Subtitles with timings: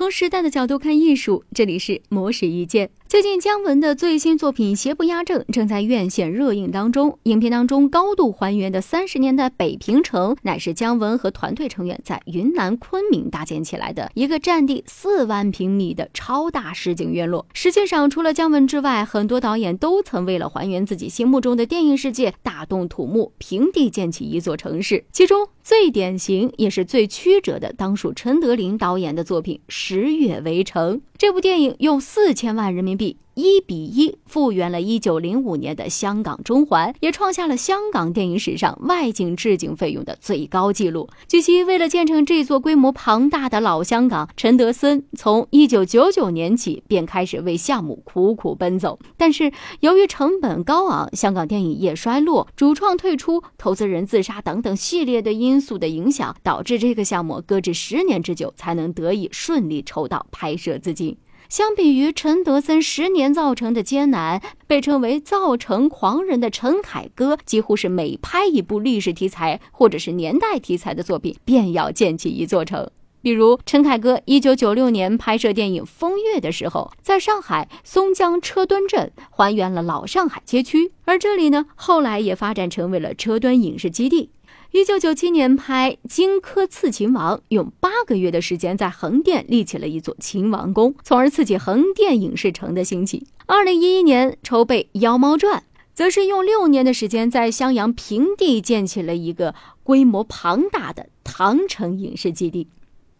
[0.00, 2.88] 从时代的角度看艺术，这里是魔石一见。
[3.10, 7.18] 最近姜文的最新作品《邪不压正》正在院线热映当中。
[7.24, 17.44] 影片当中高度还原的三十年代北平城，乃是姜文和团队成员在云南昆明搭建起来的一个占地四万平米的超大实景院落。
[17.52, 25.04] 实际上，除了姜文之外，很多导演都曾为了还原自己心目中的电影世界，大动土木，平地建起一座城市。
[25.10, 30.98] 其中最典型也是最曲折的，当属陈德霖导演的作品《十月围城》。
[31.18, 33.16] 这部电影用四千万人民币。
[33.34, 41.08] 一比一复原了1905年的香港中环，也创下了香港电影史上外景置景费用的最高纪录。
[41.26, 48.98] 据悉，为了建成这座规模庞大的老香港，陈德森从1999年起便开始为项目苦苦奔走。
[49.16, 61.16] 但是，由于成本高昂、香港电影业衰落、主创退出、投资人自杀等等系列的因素的影响，导致这个项目搁置十年之久，才能得以顺利筹到拍摄资金。
[61.50, 72.88] 相比于陈德森十年造成的艰难，被称为“造成狂人”的陈凯歌，几乎是每拍一部历史题材或者是年代题材的作品，便要建起一座城。
[73.20, 84.30] 比如，陈凯歌一九九六年拍摄电影《风月》的时候，在上海松江车墩镇还原了老上海街区，而这里呢，后来也发展成为了车墩影视基地。
[84.72, 93.26] 一九九七年拍《荆轲刺秦王》，用八个月的时间在横店立起了一座秦王宫，从而刺激横店影视城的兴起。
[93.46, 95.58] 二零一一年筹备《妖猫传》，
[95.92, 102.68] 则是用六年的时间在襄阳平地建起了一个规模庞大的唐城影视基地。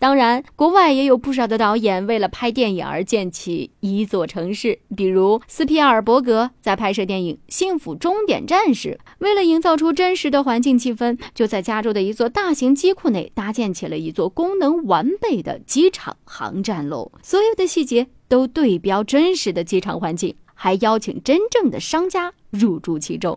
[0.00, 23.36] 当然，国外也有不少的导演为了拍电影而建起一座城市，比如斯皮尔伯格在拍摄电影《幸福终点站》时，为了营造出真实的环境气氛，就在加州的一座大型机库内搭建起了一座功能完备的机场航站楼，所有的细节都对标真实的机场环境，还邀请真正的商家入驻其中。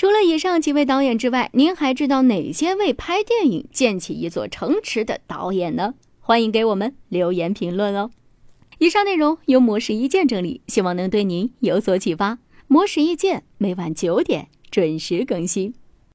[0.00, 5.92] 除了以上几位导演之外，您还知道哪些为拍电影建起一座城池的导演呢？
[6.20, 8.10] 欢迎给我们留言评论哦。
[8.78, 12.38] 以上内容由模式一见整理，希望能对您有所启发。
[12.66, 15.74] 模式一见每晚九点准时更新。